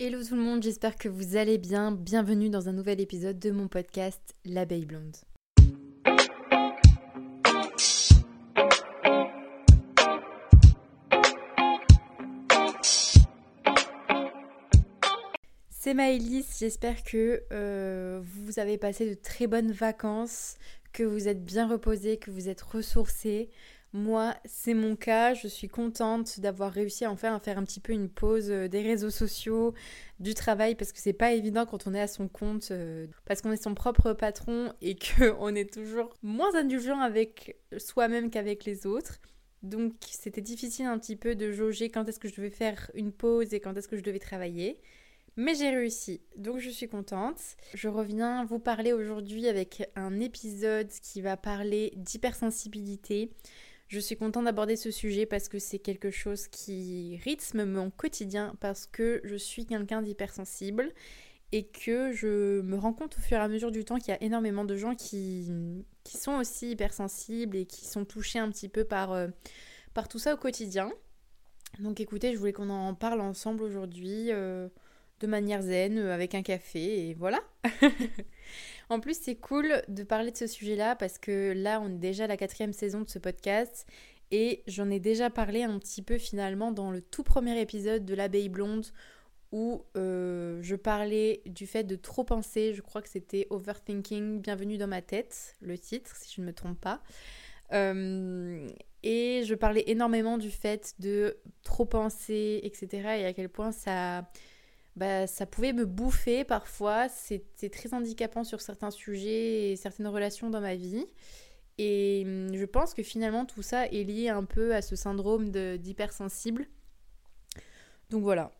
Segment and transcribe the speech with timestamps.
[0.00, 1.92] Hello tout le monde, j'espère que vous allez bien.
[1.92, 5.14] Bienvenue dans un nouvel épisode de mon podcast L'abeille blonde.
[15.70, 20.56] C'est Maëlys, j'espère que euh, vous avez passé de très bonnes vacances,
[20.92, 23.48] que vous êtes bien reposé, que vous êtes ressourcés.
[23.94, 25.34] Moi, c'est mon cas.
[25.34, 28.82] Je suis contente d'avoir réussi enfin à faire un petit peu une pause euh, des
[28.82, 29.72] réseaux sociaux,
[30.18, 33.40] du travail, parce que c'est pas évident quand on est à son compte, euh, parce
[33.40, 38.84] qu'on est son propre patron et qu'on est toujours moins indulgent avec soi-même qu'avec les
[38.84, 39.20] autres.
[39.62, 43.12] Donc, c'était difficile un petit peu de jauger quand est-ce que je devais faire une
[43.12, 44.80] pause et quand est-ce que je devais travailler.
[45.36, 47.40] Mais j'ai réussi, donc je suis contente.
[47.74, 53.30] Je reviens vous parler aujourd'hui avec un épisode qui va parler d'hypersensibilité.
[53.88, 58.54] Je suis contente d'aborder ce sujet parce que c'est quelque chose qui rythme mon quotidien
[58.60, 60.92] parce que je suis quelqu'un d'hypersensible
[61.52, 64.16] et que je me rends compte au fur et à mesure du temps qu'il y
[64.16, 65.46] a énormément de gens qui,
[66.04, 69.28] sont aussi hypersensibles et qui sont touchés un petit peu par, euh,
[69.92, 70.90] par tout ça au quotidien.
[71.78, 74.68] Donc écoutez, je voulais qu'on en parle ensemble aujourd'hui euh,
[75.20, 77.40] de manière zen, euh, avec un café, et voilà.
[78.88, 82.24] En plus, c'est cool de parler de ce sujet-là parce que là, on est déjà
[82.24, 83.86] à la quatrième saison de ce podcast
[84.30, 88.14] et j'en ai déjà parlé un petit peu finalement dans le tout premier épisode de
[88.14, 88.86] l'abeille blonde
[89.52, 92.74] où euh, je parlais du fait de trop penser.
[92.74, 96.52] Je crois que c'était Overthinking, Bienvenue dans ma tête, le titre, si je ne me
[96.52, 97.00] trompe pas.
[97.72, 98.68] Euh,
[99.04, 102.88] et je parlais énormément du fait de trop penser, etc.
[103.20, 104.28] et à quel point ça
[104.96, 107.08] bah, ça pouvait me bouffer parfois.
[107.08, 111.06] C'était très handicapant sur certains sujets et certaines relations dans ma vie.
[111.78, 115.50] Et hum, je pense que finalement tout ça est lié un peu à ce syndrome
[115.50, 116.68] d'hypersensible.
[118.10, 118.52] Donc voilà.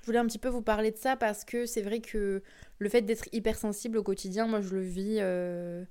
[0.00, 2.42] Je voulais un petit peu vous parler de ça parce que c'est vrai que
[2.78, 5.84] le fait d'être hypersensible au quotidien, moi je le vis euh,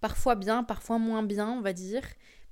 [0.00, 2.02] parfois bien, parfois moins bien, on va dire.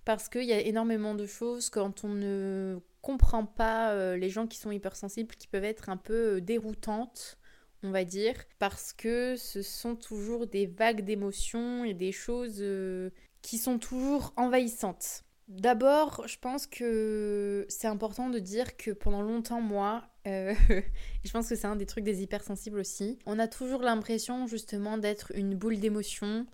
[0.04, 4.46] Parce qu'il y a énormément de choses quand on ne comprends pas euh, les gens
[4.46, 7.38] qui sont hypersensibles qui peuvent être un peu euh, déroutantes,
[7.82, 13.10] on va dire, parce que ce sont toujours des vagues d'émotions et des choses euh,
[13.42, 15.24] qui sont toujours envahissantes.
[15.48, 21.54] D'abord, je pense que c'est important de dire que pendant longtemps, moi, je pense que
[21.54, 25.78] c'est un des trucs des hypersensibles aussi, on a toujours l'impression justement d'être une boule
[25.78, 26.46] d'émotions,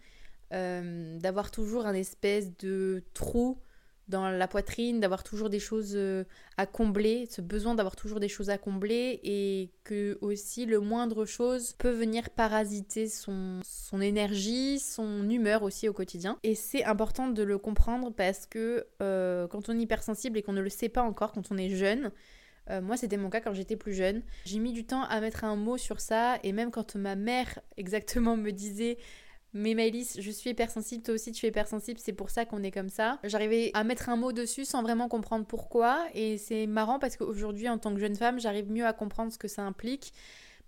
[0.50, 3.62] d'avoir toujours un espèce de trou
[4.10, 6.24] dans la poitrine, d'avoir toujours des choses euh,
[6.58, 11.24] à combler, ce besoin d'avoir toujours des choses à combler et que aussi le moindre
[11.24, 16.36] chose peut venir parasiter son, son énergie, son humeur aussi au quotidien.
[16.42, 20.52] Et c'est important de le comprendre parce que euh, quand on est hypersensible et qu'on
[20.52, 22.10] ne le sait pas encore, quand on est jeune,
[22.68, 24.22] euh, moi, c'était mon cas quand j'étais plus jeune.
[24.44, 27.58] J'ai mis du temps à mettre un mot sur ça, et même quand ma mère
[27.76, 28.98] exactement me disait
[29.52, 32.70] mais Maëlys, je suis hypersensible, toi aussi tu es hypersensible, c'est pour ça qu'on est
[32.70, 33.18] comme ça.
[33.24, 37.68] J'arrivais à mettre un mot dessus sans vraiment comprendre pourquoi, et c'est marrant parce qu'aujourd'hui,
[37.68, 40.12] en tant que jeune femme, j'arrive mieux à comprendre ce que ça implique,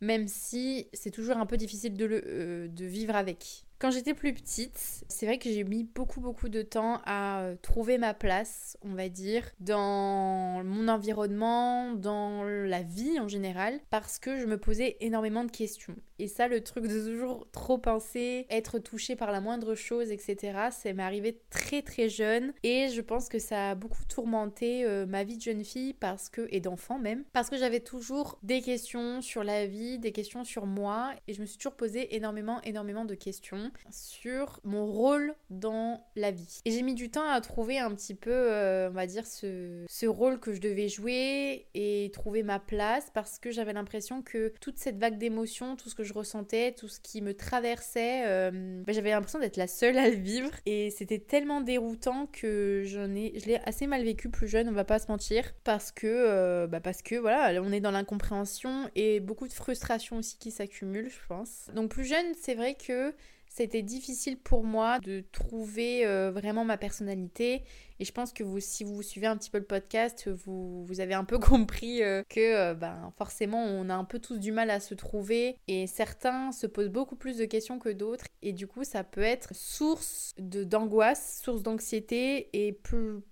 [0.00, 3.65] même si c'est toujours un peu difficile de, euh, de vivre avec.
[3.82, 7.56] Quand j'étais plus petite, c'est vrai que j'ai mis beaucoup beaucoup de temps à euh,
[7.60, 14.21] trouver ma place, on va dire, dans mon environnement, dans la vie en général, parce
[14.21, 15.97] que je me posais énormément de questions.
[16.22, 20.69] Et ça, le truc de toujours trop penser, être touché par la moindre chose, etc.,
[20.71, 22.53] ça m'est arrivé très très jeune.
[22.62, 26.28] Et je pense que ça a beaucoup tourmenté euh, ma vie de jeune fille parce
[26.28, 30.44] que, et d'enfant même, parce que j'avais toujours des questions sur la vie, des questions
[30.44, 35.34] sur moi, et je me suis toujours posé énormément, énormément de questions sur mon rôle
[35.50, 36.60] dans la vie.
[36.65, 39.84] Et j'ai mis du temps à trouver un petit peu, euh, on va dire, ce,
[39.89, 44.54] ce rôle que je devais jouer et trouver ma place parce que j'avais l'impression que
[44.60, 48.83] toute cette vague d'émotions, tout ce que je ressentais, tout ce qui me traversait, euh,
[48.84, 50.50] bah, j'avais l'impression d'être la seule à le vivre.
[50.67, 54.72] Et c'était tellement déroutant que j'en ai, je l'ai assez mal vécu plus jeune, on
[54.72, 58.89] va pas se mentir, parce que, euh, bah parce que voilà, on est dans l'incompréhension
[58.95, 61.71] et beaucoup de frustration aussi qui s'accumulent, je pense.
[61.75, 63.15] Donc plus jeune, c'est vrai que
[63.54, 67.63] c'était difficile pour moi de trouver euh, vraiment ma personnalité.
[68.01, 71.13] Et je pense que si vous suivez un petit peu le podcast, vous, vous avez
[71.13, 74.71] un peu compris euh, que euh, ben, forcément on a un peu tous du mal
[74.71, 75.59] à se trouver.
[75.69, 78.25] Et certains se posent beaucoup plus de questions que d'autres.
[78.41, 82.48] Et du coup, ça peut être source d'angoisse, source d'anxiété.
[82.55, 82.81] Et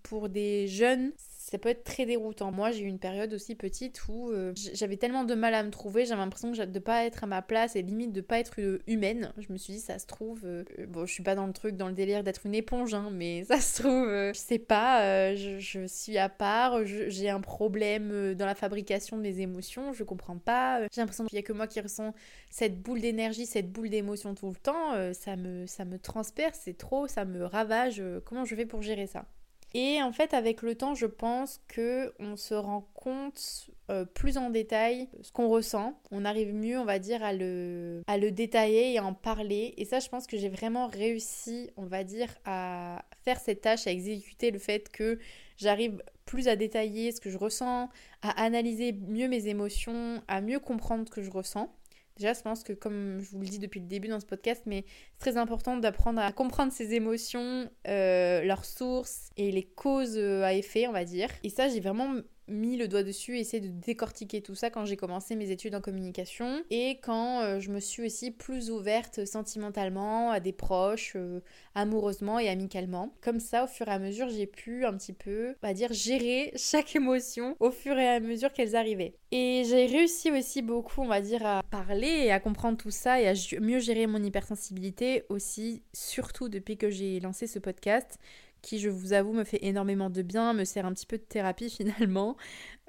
[0.02, 1.12] pour des jeunes,
[1.50, 2.52] ça peut être très déroutant.
[2.52, 5.70] Moi, j'ai eu une période aussi petite où euh, j'avais tellement de mal à me
[5.70, 9.32] trouver, j'avais l'impression de pas être à ma place et limite de pas être humaine.
[9.36, 11.76] Je me suis dit, ça se trouve, euh, bon, je suis pas dans le truc,
[11.76, 15.58] dans le délire d'être une éponge, hein, mais ça se trouve, je sais pas, je,
[15.58, 20.38] je, suis à part, j'ai un problème dans la fabrication de mes émotions, je comprends
[20.38, 20.82] pas.
[20.92, 22.14] J'ai l'impression qu'il y a que moi qui ressens
[22.48, 25.12] cette boule d'énergie, cette boule d'émotion tout le temps.
[25.14, 28.00] ça me, ça me transperce, c'est trop, ça me ravage.
[28.24, 29.26] comment je fais pour gérer ça?
[29.72, 34.36] Et en fait, avec le temps, je pense que on se rend compte euh, plus
[34.36, 36.00] en détail ce qu'on ressent.
[36.10, 39.74] On arrive mieux, on va dire, à le, à le détailler et à en parler.
[39.76, 43.86] Et ça, je pense que j'ai vraiment réussi, on va dire, à faire cette tâche,
[43.86, 45.18] à exécuter le fait que
[45.56, 47.90] j'arrive plus à détailler ce que je ressens,
[48.22, 51.72] à analyser mieux mes émotions, à mieux comprendre ce que je ressens.
[52.20, 54.64] Déjà, je pense que comme je vous le dis depuis le début dans ce podcast,
[54.66, 54.84] mais
[55.14, 60.42] c'est très important d'apprendre à comprendre ses émotions, euh, leurs sources et les causes euh,
[60.42, 61.30] à effet, on va dire.
[61.44, 62.16] Et ça, j'ai vraiment
[62.50, 65.74] mis le doigt dessus et essayé de décortiquer tout ça quand j'ai commencé mes études
[65.74, 71.14] en communication et quand euh, je me suis aussi plus ouverte sentimentalement à des proches,
[71.16, 71.40] euh,
[71.74, 73.14] amoureusement et amicalement.
[73.20, 75.92] Comme ça, au fur et à mesure, j'ai pu un petit peu, on va dire,
[75.92, 79.14] gérer chaque émotion au fur et à mesure qu'elles arrivaient.
[79.32, 83.20] Et j'ai réussi aussi beaucoup, on va dire, à parler et à comprendre tout ça
[83.20, 88.18] et à mieux gérer mon hypersensibilité aussi, surtout depuis que j'ai lancé ce podcast
[88.62, 91.22] qui, je vous avoue, me fait énormément de bien, me sert un petit peu de
[91.22, 92.36] thérapie finalement,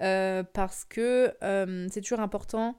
[0.01, 2.77] euh, parce que euh, c'est toujours important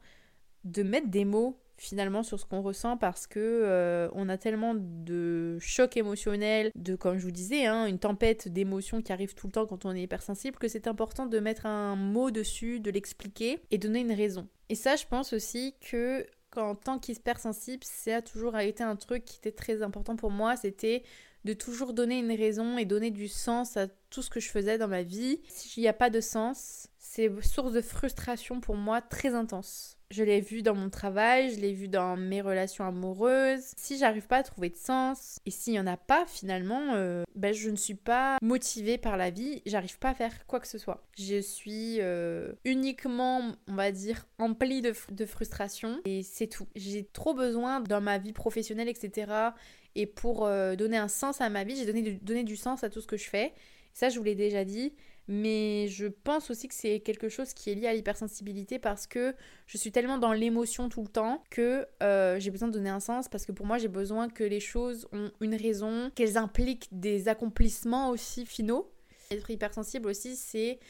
[0.64, 4.74] de mettre des mots finalement sur ce qu'on ressent parce que euh, on a tellement
[4.76, 9.48] de chocs émotionnels, de comme je vous disais, hein, une tempête d'émotions qui arrive tout
[9.48, 12.90] le temps quand on est hypersensible, que c'est important de mettre un mot dessus, de
[12.90, 14.46] l'expliquer et donner une raison.
[14.68, 16.24] Et ça, je pense aussi que
[16.56, 20.56] en tant qu'hypersensible, ça a toujours été un truc qui était très important pour moi,
[20.56, 21.02] c'était
[21.44, 24.78] de toujours donner une raison et donner du sens à tout ce que je faisais
[24.78, 25.40] dans ma vie.
[25.48, 29.98] S'il n'y a pas de sens, c'est source de frustration pour moi très intense.
[30.10, 33.72] Je l'ai vu dans mon travail, je l'ai vu dans mes relations amoureuses.
[33.78, 37.24] Si j'arrive pas à trouver de sens, et s'il y en a pas finalement, euh,
[37.34, 40.68] ben je ne suis pas motivée par la vie, j'arrive pas à faire quoi que
[40.68, 41.02] ce soit.
[41.18, 46.68] Je suis euh, uniquement, on va dire, emplie de, de frustration et c'est tout.
[46.76, 49.52] J'ai trop besoin dans ma vie professionnelle, etc.
[49.94, 53.00] Et pour euh, donner un sens à ma vie, j'ai donné, du sens à tout
[53.00, 53.52] ce que je fais.
[53.92, 54.94] Ça, je vous l'ai déjà dit.
[55.28, 59.36] Mais je pense aussi que c'est quelque chose qui est lié à l'hypersensibilité parce que
[59.66, 62.98] je suis tellement dans l'émotion tout le temps que euh, j'ai besoin de donner un
[62.98, 66.88] sens parce que pour moi j'ai besoin que les choses ont une raison, qu'elles impliquent
[66.90, 68.90] des accomplissements aussi finaux.
[69.30, 70.80] Être hypersensible aussi c'est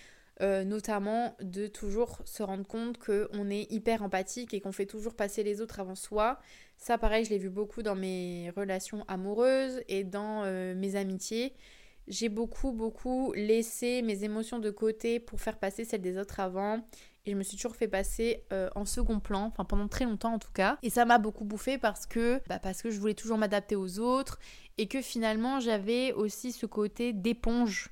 [0.40, 5.14] euh, notamment de toujours se rendre compte qu'on est hyper empathique et qu'on fait toujours
[5.14, 6.40] passer les autres avant soi.
[6.82, 11.54] Ça pareil je l'ai vu beaucoup dans mes relations amoureuses et dans euh, mes amitiés
[12.08, 16.84] j'ai beaucoup, beaucoup laissé mes émotions de côté pour faire passer celles des autres avant.
[17.24, 20.34] Et je me suis toujours fait passer euh, en second plan, enfin pendant très longtemps
[20.34, 20.76] en tout cas.
[20.82, 24.00] Et ça m'a beaucoup bouffé parce que, bah parce que je voulais toujours m'adapter aux
[24.00, 24.40] autres
[24.76, 27.90] et que finalement j'avais aussi ce côté d'éponge.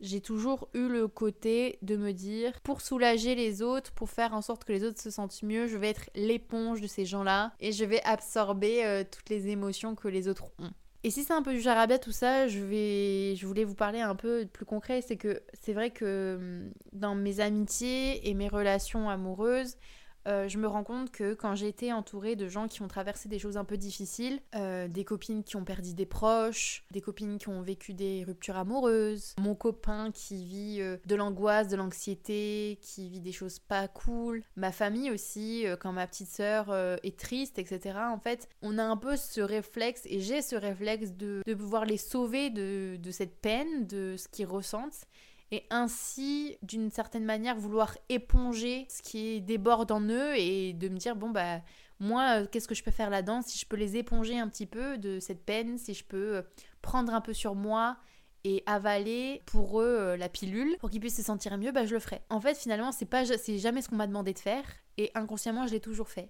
[0.00, 4.42] J'ai toujours eu le côté de me dire, pour soulager les autres, pour faire en
[4.42, 7.72] sorte que les autres se sentent mieux, je vais être l'éponge de ces gens-là et
[7.72, 10.70] je vais absorber euh, toutes les émotions que les autres ont.
[11.02, 14.00] Et si c'est un peu du charabia tout ça, je vais je voulais vous parler
[14.00, 18.48] un peu plus concret, c'est que c'est vrai que hum, dans mes amitiés et mes
[18.48, 19.76] relations amoureuses,
[20.26, 23.28] euh, je me rends compte que quand j'ai été entourée de gens qui ont traversé
[23.28, 27.38] des choses un peu difficiles, euh, des copines qui ont perdu des proches, des copines
[27.38, 32.78] qui ont vécu des ruptures amoureuses, mon copain qui vit euh, de l'angoisse, de l'anxiété,
[32.80, 37.58] qui vit des choses pas cool, ma famille aussi, quand ma petite sœur est triste,
[37.58, 37.98] etc.
[38.12, 41.84] En fait, on a un peu ce réflexe, et j'ai ce réflexe de, de pouvoir
[41.84, 45.06] les sauver de, de cette peine, de ce qu'ils ressentent
[45.52, 50.96] et ainsi d'une certaine manière vouloir éponger ce qui déborde en eux et de me
[50.96, 51.60] dire bon bah
[52.00, 53.42] moi euh, qu'est-ce que je peux faire là-dedans?
[53.42, 56.42] Si je peux les éponger un petit peu de cette peine si je peux euh,
[56.82, 57.96] prendre un peu sur moi
[58.44, 61.94] et avaler pour eux euh, la pilule pour qu'ils puissent se sentir mieux bah je
[61.94, 62.22] le ferai.
[62.28, 64.64] En fait finalement c'est pas c'est jamais ce qu'on m'a demandé de faire
[64.98, 66.28] et inconsciemment je l'ai toujours fait.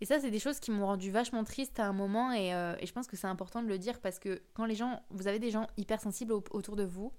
[0.00, 2.86] Et ça, c'est des choses qui m'ont rendu vachement triste à un moment et, et
[2.86, 5.40] je pense que c'est important de le dire parce que quand les gens, vous avez
[5.40, 7.12] des gens hypersensibles autour de vous,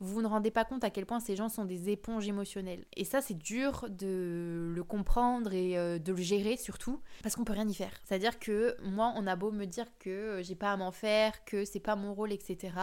[0.00, 2.84] vous ne rendez pas compte à quel point ces gens sont des éponges émotionnelles.
[2.96, 7.44] Et ça, c'est dur de le comprendre et euh, de le gérer surtout, parce qu'on
[7.44, 7.92] peut rien y faire.
[8.04, 11.44] C'est-à-dire que moi, on a beau me dire que euh, j'ai pas à m'en faire,
[11.44, 12.74] que c'est pas mon rôle, etc.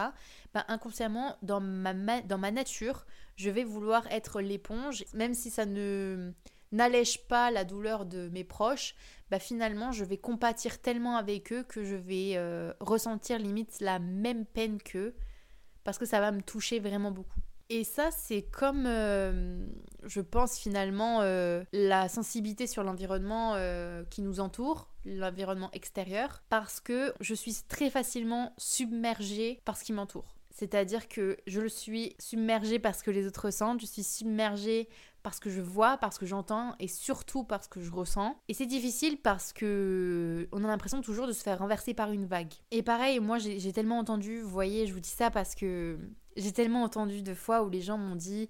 [0.54, 1.92] Bah, inconsciemment, dans ma,
[2.22, 6.32] dans ma nature, je vais vouloir être l'éponge, même si ça ne
[6.72, 8.94] n'allège pas la douleur de mes proches,
[9.30, 13.98] bah finalement je vais compatir tellement avec eux que je vais euh, ressentir limite la
[13.98, 15.14] même peine qu'eux
[15.84, 17.40] parce que ça va me toucher vraiment beaucoup.
[17.74, 19.66] Et ça, c'est comme, euh,
[20.04, 26.80] je pense finalement, euh, la sensibilité sur l'environnement euh, qui nous entoure, l'environnement extérieur, parce
[26.80, 30.36] que je suis très facilement submergée par ce qui m'entoure.
[30.50, 34.88] C'est-à-dire que je le suis submergée parce que les autres ressentent, je suis submergée
[35.22, 38.36] parce que je vois, parce que j'entends et surtout parce que je ressens.
[38.48, 42.26] Et c'est difficile parce que on a l'impression toujours de se faire renverser par une
[42.26, 42.52] vague.
[42.70, 45.98] Et pareil, moi j'ai tellement entendu, voyez, je vous dis ça parce que
[46.36, 48.48] j'ai tellement entendu de fois où les gens m'ont dit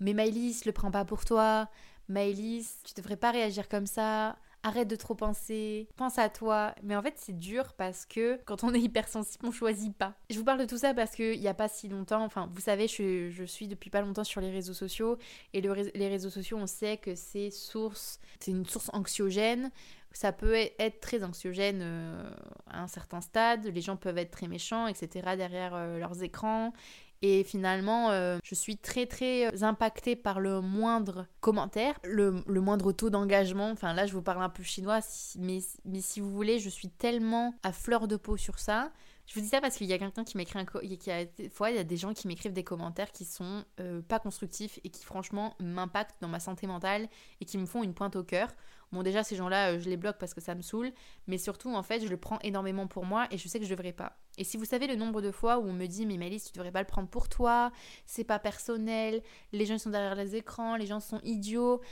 [0.00, 1.68] Mais Maëlys, le prends pas pour toi.
[2.08, 6.74] Maëlys, tu devrais pas réagir comme ça arrête de trop penser, pense à toi.
[6.82, 10.14] Mais en fait, c'est dur parce que quand on est hypersensible, on choisit pas.
[10.30, 12.60] Je vous parle de tout ça parce qu'il n'y a pas si longtemps, enfin, vous
[12.60, 15.18] savez, je, je, suis depuis pas longtemps sur les réseaux sociaux
[15.52, 19.70] et les réseaux sociaux, on sait que c'est source, c'est une source anxiogène.
[20.12, 22.30] Ça peut être très anxiogène euh,
[22.66, 25.36] à un certain stade, les gens peuvent être très méchants, etc.
[25.36, 26.72] derrière euh, leurs écrans.
[27.20, 33.10] Et finalement, euh, je suis très très impactée par le moindre commentaire, le, moindre taux
[33.10, 33.70] d'engagement.
[33.70, 35.00] Enfin là, je vous parle un peu chinois,
[35.38, 38.92] mais, mais si vous voulez, je suis tellement à fleur de peau sur ça.
[39.26, 40.64] Je vous dis ça parce qu'il y a quelqu'un qui m'écrit un...
[40.64, 41.26] Qui a...
[41.26, 44.18] Des fois, il y a des gens qui m'écrivent des commentaires qui sont euh, pas
[44.18, 47.08] constructifs et qui franchement m'impactent dans ma santé mentale
[47.40, 48.48] et qui me font une pointe au cœur.
[48.90, 50.92] Bon, déjà, ces gens-là, euh, je les bloque parce que ça me saoule,
[51.26, 53.70] mais surtout, en fait, je le prends énormément pour moi et je sais que je
[53.70, 54.16] devrais pas.
[54.38, 56.52] Et si vous savez le nombre de fois où on me dit, mais Malice, tu
[56.52, 57.70] devrais pas le prendre pour toi,
[58.06, 61.82] c'est pas personnel, les gens sont derrière les écrans, les gens sont idiots.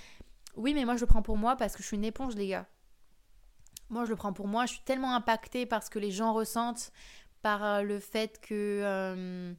[0.57, 2.49] Oui, mais moi, je le prends pour moi parce que je suis une éponge, les
[2.49, 2.67] gars.
[3.91, 6.33] Moi, je le prends pour moi, je suis tellement impactée par ce que les gens
[6.33, 6.93] ressentent,
[7.43, 8.81] par euh, le fait que.
[8.83, 9.55] Euh,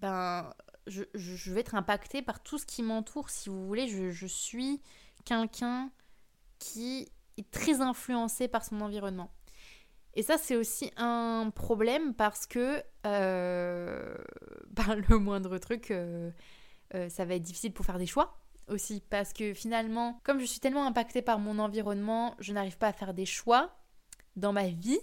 [0.00, 0.50] ben.
[0.86, 3.88] Je, vais être impactée par tout ce qui m'entoure, si vous voulez.
[3.88, 4.82] Je suis
[5.24, 5.90] quelqu'un
[6.58, 9.30] qui est très influencé par son environnement.
[10.16, 14.16] Et ça, c'est aussi un problème parce que euh,
[14.70, 16.30] ben, le moindre truc, euh,
[16.94, 19.02] euh, ça va être difficile pour faire des choix aussi.
[19.10, 22.92] Parce que finalement, comme je suis tellement impactée par mon environnement, je n'arrive pas à
[22.92, 23.76] faire des choix
[24.36, 25.00] dans ma vie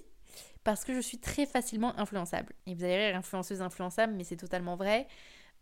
[0.64, 2.54] parce que je suis très facilement influençable.
[2.66, 5.08] Et vous allez rire, influenceuse influençable, mais c'est totalement vrai.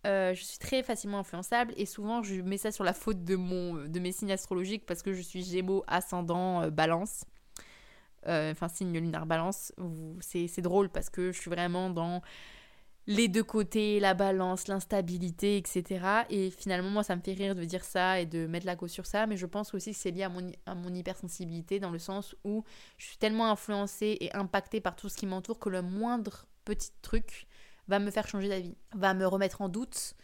[0.06, 3.74] Je suis très facilement influençable et souvent je mets ça sur la faute de, mon,
[3.74, 7.26] de mes signes astrologiques parce que je suis Gémeaux, ascendant, Balance.
[8.28, 9.72] Euh, enfin signe lunaire balance,
[10.20, 12.22] c'est drôle parce que je suis vraiment dans
[13.08, 16.26] les deux côtés, la balance, l'instabilité, etc.
[16.30, 18.92] Et finalement, moi, ça me fait rire de dire ça et de mettre la cause
[18.92, 21.90] sur ça, mais je pense aussi que c'est lié à mon, à mon hypersensibilité dans
[21.90, 22.64] le sens où
[22.98, 26.92] je suis tellement influencée et impactée par tout ce qui m'entoure que le moindre petit
[27.02, 27.48] truc
[27.90, 30.16] va me faire changer d'avis, va me remettre en doute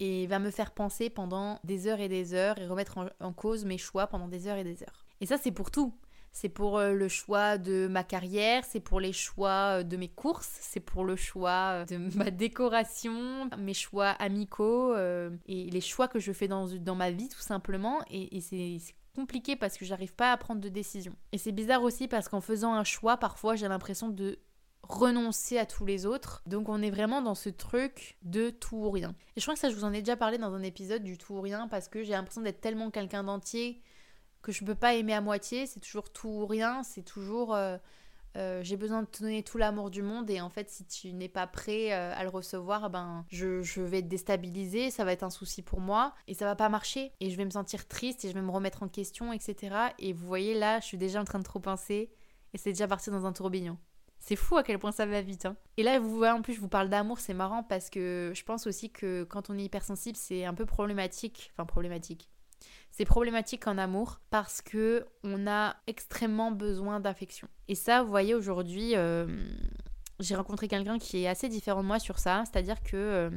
[0.00, 3.64] et va me faire penser pendant des heures et des heures et remettre en cause
[3.64, 5.04] mes choix pendant des heures et des heures.
[5.20, 5.92] Et ça, c'est pour tout
[6.32, 10.08] c'est pour euh, le choix de ma carrière, c'est pour les choix euh, de mes
[10.08, 16.08] courses, c'est pour le choix euh, de ma décoration, mes choix amicaux et les choix
[16.08, 18.00] que je fais dans, dans ma vie tout simplement.
[18.10, 21.12] Et, c'est compliqué parce que j'arrive pas à prendre de décision.
[21.32, 24.38] Et c'est bizarre aussi parce qu'en faisant un choix, parfois j'ai l'impression de
[24.88, 26.42] renoncer à tous les autres.
[26.46, 29.14] Donc on est vraiment dans ce truc de tout ou rien.
[29.36, 31.18] Et je crois que ça je vous en ai déjà parlé dans un épisode du
[31.18, 33.82] tout ou rien parce que j'ai l'impression d'être tellement quelqu'un d'entier
[34.42, 37.76] que je peux pas aimer à moitié, c'est toujours tout ou rien, c'est toujours euh,
[38.36, 41.12] euh, j'ai besoin de te donner tout l'amour du monde et en fait si tu
[41.12, 45.12] n'es pas prêt euh, à le recevoir, ben je, je, vais être déstabilisée, ça va
[45.12, 47.88] être un souci pour moi et ça va pas marcher et je vais me sentir
[47.88, 49.76] triste et je vais me remettre en question, etc.
[49.98, 52.10] Et vous voyez là, je suis déjà en train de trop penser
[52.54, 53.76] et c'est déjà parti dans un tourbillon.
[54.20, 55.46] C'est fou à quel point ça va vite.
[55.46, 55.56] Hein.
[55.76, 58.44] Et là, vous voyez, en plus, je vous parle d'amour, c'est marrant parce que je
[58.44, 61.50] pense aussi que quand on est hypersensible, c'est un peu problématique.
[61.54, 62.28] Enfin, problématique.
[62.90, 67.48] C'est problématique en amour parce que on a extrêmement besoin d'affection.
[67.68, 69.26] Et ça, vous voyez, aujourd'hui, euh,
[70.20, 73.30] j'ai rencontré quelqu'un qui est assez différent de moi sur ça, c'est-à-dire que euh,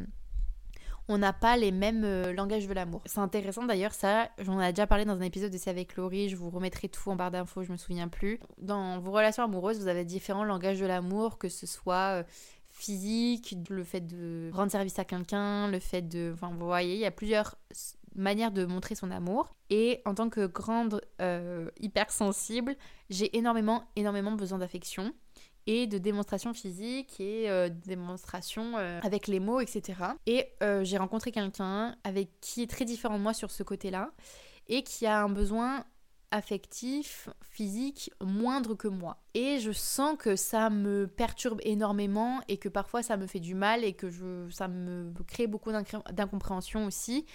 [1.12, 3.02] on n'a pas les mêmes euh, langages de l'amour.
[3.06, 6.30] C'est intéressant d'ailleurs, ça, j'en ai déjà parlé dans un épisode de C'est avec Laurie,
[6.30, 8.40] je vous remettrai tout en barre d'infos, je me souviens plus.
[8.58, 12.24] Dans vos relations amoureuses, vous avez différents langages de l'amour, que ce soit
[12.70, 16.32] physique, le fait de rendre service à quelqu'un, le fait de...
[16.34, 17.58] Enfin, vous voyez, il y a plusieurs
[18.16, 19.56] manière de montrer son amour.
[19.70, 22.76] Et en tant que grande euh, hypersensible,
[23.10, 25.14] j'ai énormément, énormément besoin d'affection
[25.68, 30.00] et de démonstration physique et euh, de démonstration euh, avec les mots, etc.
[30.26, 30.48] Et
[30.84, 34.12] j'ai rencontré quelqu'un avec qui est très différent de moi sur ce côté-là
[34.68, 35.86] et qui a un besoin
[36.32, 39.18] affectif, physique moindre que moi.
[39.34, 43.54] Et je sens que ça me perturbe énormément et que parfois ça me fait du
[43.54, 47.26] mal et que je, ça me crée beaucoup d'incompréhension aussi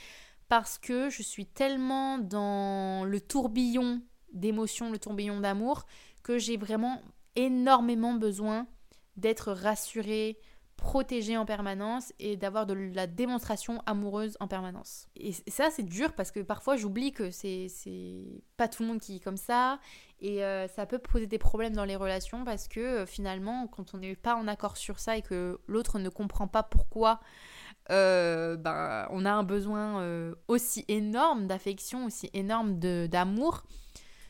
[0.48, 4.00] parce que je suis tellement dans le tourbillon
[4.32, 5.86] d'émotions, le tourbillon d'amour,
[6.22, 7.00] que j'ai vraiment
[7.36, 8.66] énormément besoin
[9.16, 10.38] d'être rassurée
[10.76, 15.08] protéger en permanence et d'avoir de la démonstration amoureuse en permanence.
[15.16, 17.68] Et ça, c'est dur parce que parfois j'oublie que c'est
[18.56, 19.80] pas tout le monde qui est comme ça
[20.20, 23.94] et euh, ça peut poser des problèmes dans les relations parce que euh, finalement, quand
[23.94, 27.20] on n'est pas en accord sur ça et que l'autre ne comprend pas pourquoi
[27.90, 33.62] euh, ben, on a un besoin aussi énorme d'affection, aussi énorme d'amour,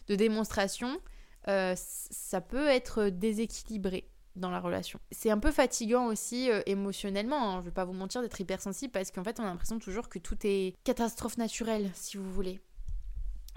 [0.09, 1.01] de, démonstration,
[1.47, 5.01] ça peut être déséquilibré dans la relation.
[5.11, 8.93] C'est un peu fatigant aussi euh, émotionnellement, hein, je vais pas vous mentir d'être hypersensible
[8.93, 12.61] parce qu'en fait on a l'impression toujours que tout est catastrophe naturelle si vous voulez.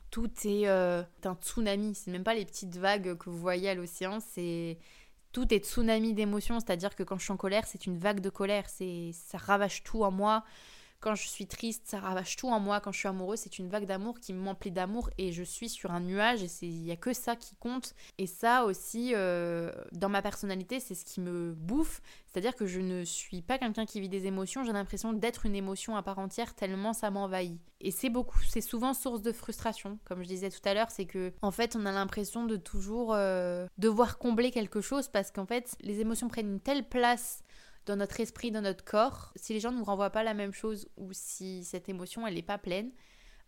[0.09, 3.75] Tout est euh, un tsunami, c'est même pas les petites vagues que vous voyez à
[3.75, 4.79] l'océan, c'est
[5.31, 8.29] tout est tsunami d'émotions, c'est-à-dire que quand je suis en colère, c'est une vague de
[8.29, 10.43] colère, c'est ça ravage tout en moi.
[11.01, 12.81] Quand je suis triste, ça ravage tout en moi.
[12.81, 15.91] Quand je suis amoureuse, c'est une vague d'amour qui m'emplit d'amour et je suis sur
[15.91, 17.95] un nuage et il n'y a que ça qui compte.
[18.17, 22.01] Et ça aussi, euh, dans ma personnalité, c'est ce qui me bouffe.
[22.27, 25.55] C'est-à-dire que je ne suis pas quelqu'un qui vit des émotions, j'ai l'impression d'être une
[25.55, 27.59] émotion à part entière tellement ça m'envahit.
[27.81, 31.05] Et c'est beaucoup, c'est souvent source de frustration, comme je disais tout à l'heure, c'est
[31.05, 35.45] que en fait on a l'impression de toujours euh, devoir combler quelque chose parce qu'en
[35.45, 37.41] fait les émotions prennent une telle place
[37.89, 40.53] dans notre esprit, dans notre corps, si les gens ne nous renvoient pas la même
[40.53, 42.91] chose ou si cette émotion elle n'est pas pleine,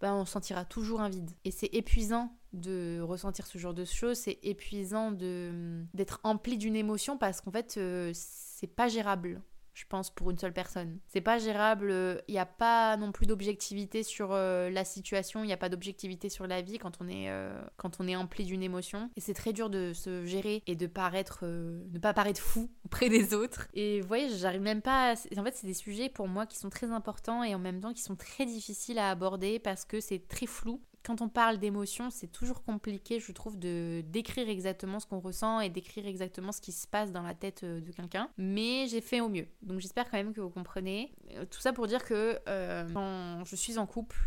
[0.02, 1.30] ben on sentira toujours un vide.
[1.46, 6.76] Et c'est épuisant de ressentir ce genre de choses, c'est épuisant de d'être empli d'une
[6.76, 11.00] émotion parce qu'en fait euh, c'est pas gérable je pense, pour une seule personne.
[11.08, 15.44] C'est pas gérable, il euh, n'y a pas non plus d'objectivité sur euh, la situation,
[15.44, 18.16] il n'y a pas d'objectivité sur la vie quand on est, euh, quand on est
[18.16, 19.10] empli d'une émotion.
[19.16, 23.10] Et c'est très dur de se gérer et de paraître, ne pas paraître fou auprès
[23.10, 23.68] des autres.
[23.74, 25.14] Et vous voyez, j'arrive même pas.
[25.38, 27.94] En fait, c'est des sujets pour moi qui sont très importants et en même temps
[27.94, 32.10] qui sont très difficiles à aborder parce que c'est très flou quand on parle d'émotion,
[32.10, 36.62] c'est toujours compliqué, je trouve, de décrire exactement ce qu'on ressent et d'écrire exactement ce
[36.62, 38.30] qui se passe dans la tête euh, de quelqu'un.
[38.38, 39.48] Mais j'ai fait au mieux.
[39.62, 41.14] Donc j'espère quand même que vous comprenez.
[41.32, 44.18] Euh, tout ça pour dire que euh, quand je suis en couple,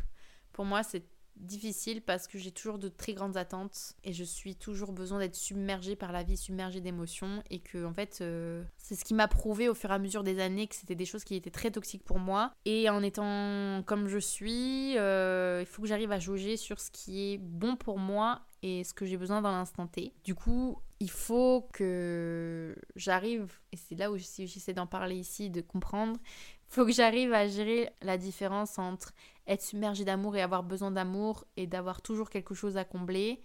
[0.52, 1.04] pour moi, c'est
[1.36, 5.34] difficile parce que j'ai toujours de très grandes attentes et je suis toujours besoin d'être
[5.34, 9.28] submergée par la vie, submergée d'émotions et que en fait euh, c'est ce qui m'a
[9.28, 11.70] prouvé au fur et à mesure des années que c'était des choses qui étaient très
[11.70, 16.18] toxiques pour moi et en étant comme je suis, euh, il faut que j'arrive à
[16.18, 19.86] jauger sur ce qui est bon pour moi et ce que j'ai besoin dans l'instant
[19.86, 20.14] T.
[20.24, 25.60] Du coup, il faut que j'arrive, et c'est là où j'essaie d'en parler ici, de
[25.60, 29.12] comprendre, il faut que j'arrive à gérer la différence entre
[29.46, 33.40] être submergé d'amour et avoir besoin d'amour et d'avoir toujours quelque chose à combler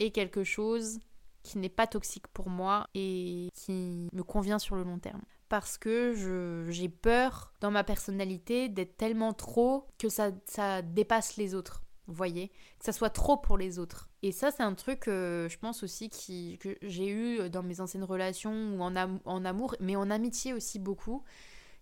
[0.00, 0.98] et quelque chose
[1.42, 5.22] qui n'est pas toxique pour moi et qui me convient sur le long terme.
[5.48, 11.54] Parce que j'ai peur dans ma personnalité d'être tellement trop que ça, ça dépasse les
[11.54, 11.82] autres.
[12.06, 14.08] Vous voyez Que ça soit trop pour les autres.
[14.22, 17.80] Et ça, c'est un truc, euh, je pense aussi, qui, que j'ai eu dans mes
[17.80, 21.22] anciennes relations ou en, en amour, mais en amitié aussi beaucoup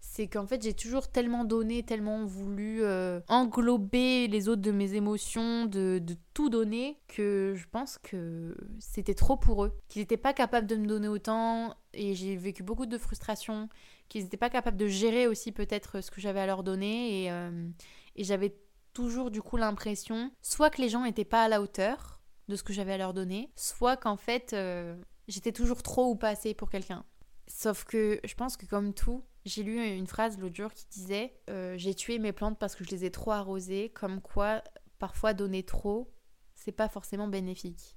[0.04, 4.94] c'est qu'en fait j'ai toujours tellement donné, tellement voulu euh, englober les autres de mes
[4.94, 6.02] émotions, de,
[6.34, 9.72] tout donner, que je pense que c'était trop pour eux.
[9.88, 13.68] Qu'ils n'étaient pas capables de me donner autant, et j'ai vécu beaucoup de frustration,
[14.08, 17.30] qu'ils n'étaient pas capables de gérer aussi peut-être ce que j'avais à leur donner, et,
[17.30, 17.68] euh,
[18.16, 18.56] j'avais
[18.92, 22.64] toujours du coup l'impression, soit que les gens n'étaient pas à la hauteur de ce
[22.64, 26.54] que j'avais à leur donner, soit qu'en fait euh, j'étais toujours trop ou pas assez
[26.54, 27.04] pour quelqu'un.
[27.46, 31.34] Sauf que je pense que comme tout, j'ai lu une phrase l'autre jour qui disait
[31.50, 34.62] euh, J'ai tué mes plantes parce que je les ai trop arrosées, comme quoi
[34.98, 36.12] parfois donner trop,
[36.54, 37.96] c'est pas forcément bénéfique.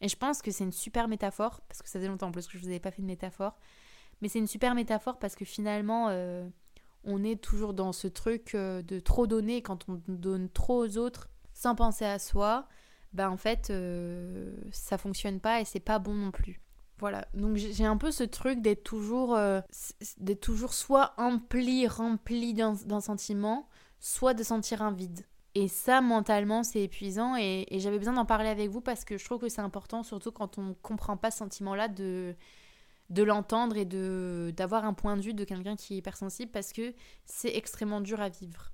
[0.00, 2.56] Et je pense que c'est une super métaphore, parce que ça faisait longtemps plus que
[2.56, 3.58] je vous avais pas fait de métaphore,
[4.22, 6.48] mais c'est une super métaphore parce que finalement, euh,
[7.04, 10.96] on est toujours dans ce truc euh, de trop donner quand on donne trop aux
[10.96, 12.66] autres sans penser à soi.
[13.12, 13.72] Ben en fait,
[14.70, 16.60] ça fonctionne pas et c'est pas bon non plus.
[17.00, 19.62] Voilà, donc j'ai un peu ce truc d'être toujours, euh,
[20.18, 23.68] d'être toujours soit empli, rempli d'un sentiment,
[24.00, 25.24] soit de sentir un vide.
[25.54, 29.24] Et ça, mentalement, c'est épuisant et, j'avais besoin d'en parler avec vous parce que je
[29.24, 32.36] trouve que c'est important, surtout quand on ne comprend pas ce sentiment-là, de,
[33.08, 33.86] de l'entendre et
[34.52, 38.20] d'avoir un point de vue de quelqu'un qui est hypersensible parce que c'est extrêmement dur
[38.20, 38.72] à vivre.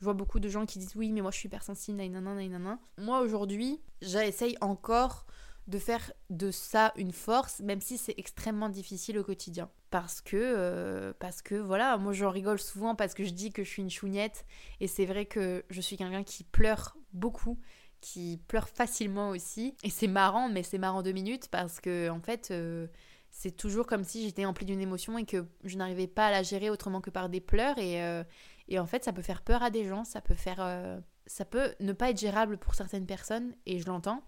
[0.00, 2.78] Je vois beaucoup de gens qui disent oui, mais moi je suis hypersensible, nanana, nanana.
[2.96, 5.26] Moi aujourd'hui, j'essaye encore
[5.66, 9.70] de faire de ça une force, même si c'est extrêmement difficile au quotidien.
[9.90, 13.64] Parce que, euh, parce que voilà, moi j'en rigole souvent parce que je dis que
[13.64, 14.44] je suis une chougnette,
[14.80, 17.58] et c'est vrai que je suis quelqu'un qui pleure beaucoup,
[18.00, 19.74] qui pleure facilement aussi.
[19.82, 22.86] Et c'est marrant, mais c'est marrant deux minutes parce que en fait, euh,
[23.30, 26.42] c'est toujours comme si j'étais emplie d'une émotion et que je n'arrivais pas à la
[26.42, 27.78] gérer autrement que par des pleurs.
[27.78, 28.24] Et, euh,
[28.68, 31.74] et en fait, ça peut faire peur à des gens, ça peut faire, ça peut
[31.80, 34.22] ne pas être gérable pour certaines personnes, et je l'entends.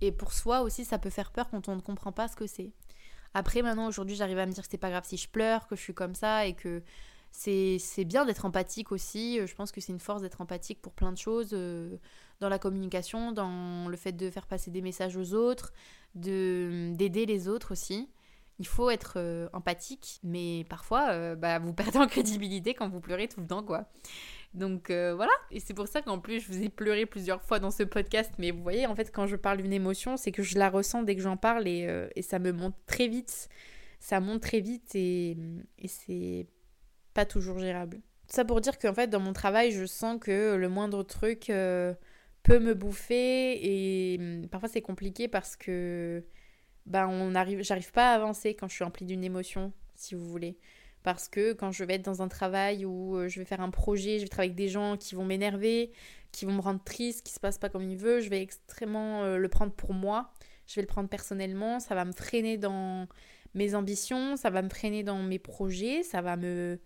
[0.00, 2.46] Et pour soi aussi, ça peut faire peur quand on ne comprend pas ce que
[2.46, 2.72] c'est.
[3.34, 5.76] Après, maintenant, aujourd'hui, j'arrive à me dire que c'est pas grave si je pleure, que
[5.76, 6.82] je suis comme ça et que
[7.32, 9.38] c'est bien d'être empathique aussi.
[9.46, 11.96] Je pense que c'est une force d'être empathique pour plein de choses, euh,
[12.40, 15.72] dans la communication, dans le fait de faire passer des messages aux autres,
[16.14, 18.08] d'aider les autres aussi.
[18.58, 23.00] Il faut être euh, empathique, mais parfois, euh, bah, vous perdez en crédibilité quand vous
[23.00, 23.86] pleurez tout le temps, quoi.
[24.54, 27.60] Donc euh, voilà, et c'est pour ça qu'en plus je vous ai pleuré plusieurs fois
[27.60, 30.42] dans ce podcast, mais vous voyez en fait quand je parle d'une émotion, c'est que
[30.42, 33.48] je la ressens dès que j'en parle et, euh, et, ça me monte très vite,
[34.00, 35.36] ça monte très vite et,
[35.86, 36.48] c'est
[37.14, 38.00] pas toujours gérable.
[38.26, 41.94] Ça pour dire qu'en fait dans mon travail je sens que le moindre truc euh,
[42.42, 46.24] peut me bouffer et hum, parfois c'est compliqué parce que
[46.86, 50.28] bah on arrive, j'arrive pas à avancer quand je suis remplie d'une émotion, si vous
[50.28, 50.58] voulez
[51.02, 53.70] parce que quand je vais être dans un travail où euh, je vais faire un
[53.70, 55.92] projet, je vais travailler avec des gens qui vont m'énerver,
[56.32, 59.22] qui vont me rendre triste, qui se passe pas comme il veut, je vais extrêmement
[59.22, 60.32] euh, le prendre pour moi,
[60.66, 63.06] je vais le prendre personnellement, ça va me freiner dans
[63.54, 66.78] mes ambitions, ça va me freiner dans mes projets, ça va me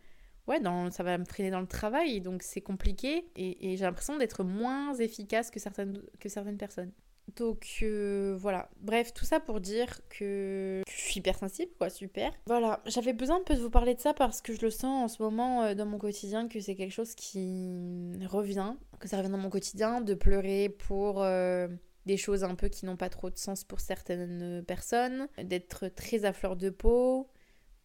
[0.46, 3.30] ouais, ça va me freiner dans le travail, donc c'est compliqué.
[3.36, 6.92] Et, et j'ai l'impression d'être moins efficace que certaines, que certaines personnes.
[7.36, 12.32] Donc euh, voilà, bref, tout ça pour dire que je suis hypersensible, quoi, super.
[12.46, 15.22] Voilà, j'avais besoin de vous parler de ça parce que je le sens en ce
[15.22, 19.38] moment euh, dans mon quotidien que c'est quelque chose qui revient, que ça revient dans
[19.38, 21.66] mon quotidien, de pleurer pour euh,
[22.06, 26.24] des choses un peu qui n'ont pas trop de sens pour certaines personnes, d'être très
[26.26, 27.28] à fleur de peau,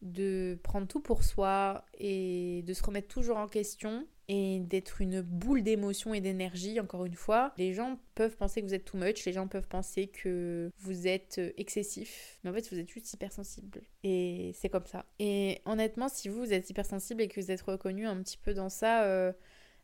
[0.02, 5.22] de prendre tout pour soi et de se remettre toujours en question et d'être une
[5.22, 7.52] boule d'émotion et d'énergie, encore une fois.
[7.58, 11.08] Les gens peuvent penser que vous êtes too much, les gens peuvent penser que vous
[11.08, 13.82] êtes excessif, mais en fait vous êtes juste hypersensible.
[14.04, 15.06] Et c'est comme ça.
[15.18, 18.54] Et honnêtement, si vous, vous êtes hypersensible et que vous êtes reconnu un petit peu
[18.54, 19.34] dans ça, euh,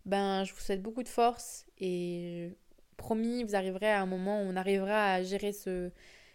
[0.05, 2.51] ben je vous souhaite beaucoup de force et
[2.97, 5.89] promis, vous arriverez à un moment où on arrivera à gérer ce,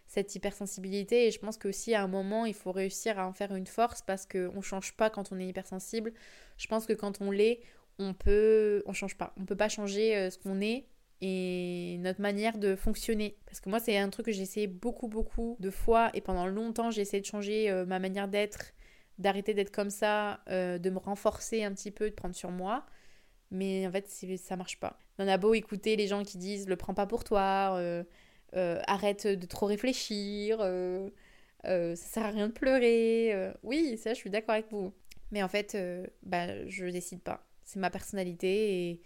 [0.09, 3.55] cette hypersensibilité et je pense qu'aussi à un moment il faut réussir à en faire
[3.55, 6.13] une force parce qu'on ne change pas quand on est hypersensible.
[6.57, 7.61] Je pense que quand on l'est,
[8.01, 9.33] on peut on change pas.
[9.39, 10.87] On peut pas changer euh, ce qu'on est
[11.21, 13.37] et notre manière de fonctionner.
[13.47, 16.47] Parce que moi c'est un truc que j'ai essayé beaucoup beaucoup de fois et pendant
[16.47, 18.73] longtemps j'ai essayé de changer euh, ma manière d'être
[19.19, 22.87] d'arrêter d'être comme ça euh, de me renforcer un petit peu de prendre sur moi.
[23.51, 24.09] Mais en fait
[24.39, 24.99] ça marche pas.
[25.19, 27.79] On a beau écouter les gens qui disent le prends pas pour toi
[28.53, 30.59] arrête de trop réfléchir
[31.65, 34.93] ça sert à rien de pleurer oui ça je suis d'accord avec vous.
[35.33, 35.77] Mais en fait
[36.23, 39.01] bah je décide pas c'est ma personnalité et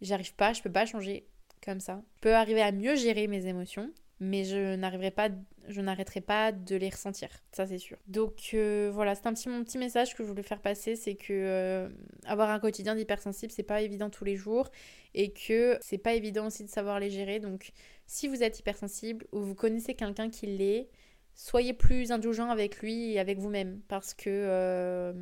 [0.00, 1.26] j'arrive pas, je peux pas changer
[1.64, 2.02] comme ça.
[2.16, 3.90] Je peux arriver à mieux gérer mes émotions,
[4.20, 5.28] mais je n'arriverai pas,
[5.66, 7.96] je n'arrêterai pas de les ressentir, ça c'est sûr.
[8.06, 11.16] Donc euh, voilà, c'est un petit mon petit message que je voulais faire passer, c'est
[11.16, 11.88] que euh,
[12.26, 14.70] avoir un quotidien d'hypersensible, c'est pas évident tous les jours
[15.14, 17.40] et que c'est pas évident aussi de savoir les gérer.
[17.40, 17.72] Donc
[18.06, 20.88] si vous êtes hypersensible ou vous connaissez quelqu'un qui l'est,
[21.34, 25.12] soyez plus indulgent avec lui et avec vous-même parce que euh,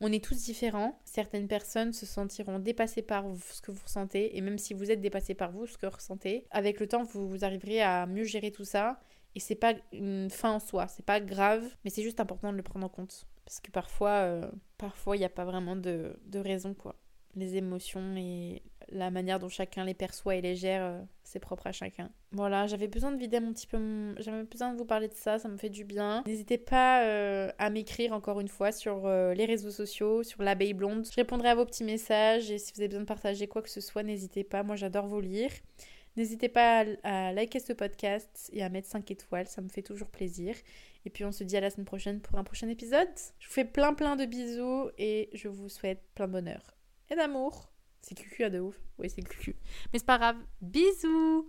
[0.00, 0.98] on est tous différents.
[1.04, 4.36] Certaines personnes se sentiront dépassées par ce que vous ressentez.
[4.36, 7.04] Et même si vous êtes dépassé par vous, ce que vous ressentez, avec le temps,
[7.04, 9.00] vous, arriverez à mieux gérer tout ça.
[9.34, 12.56] Et c'est pas une fin en soi, c'est pas grave, mais c'est juste important de
[12.56, 13.26] le prendre en compte.
[13.44, 16.96] Parce que parfois, euh, parfois, il n'y a pas vraiment de, de raison, quoi
[17.34, 21.66] les émotions et la manière dont chacun les perçoit et les gère, euh, c'est propre
[21.66, 22.10] à chacun.
[22.32, 23.78] Voilà, j'avais besoin de vider un petit peu
[24.18, 26.22] J'avais besoin de vous parler de ça, ça me fait du bien.
[26.26, 30.74] N'hésitez pas euh, à m'écrire encore une fois sur euh, les réseaux sociaux, sur l'abeille
[30.74, 31.06] blonde.
[31.06, 33.70] Je répondrai à vos petits messages et si vous avez besoin de partager quoi que
[33.70, 35.50] ce soit, n'hésitez pas, moi j'adore vous lire.
[36.16, 39.82] N'hésitez pas à, à, liker ce podcast et à mettre 5 étoiles, ça me fait
[39.82, 40.56] toujours plaisir.
[41.04, 43.08] Et puis on se dit à la semaine prochaine pour un prochain épisode.
[43.38, 46.74] Je vous fais plein plein de bisous et je vous souhaite plein de bonheur
[47.10, 47.70] et d'amour.
[48.02, 48.74] C'est cucu à de ouf.
[48.98, 49.56] Oui, c'est cucu.
[49.92, 50.36] Mais c'est pas grave.
[50.60, 51.46] Bisous